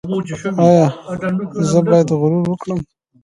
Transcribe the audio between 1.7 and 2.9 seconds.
باید غرور وکړم؟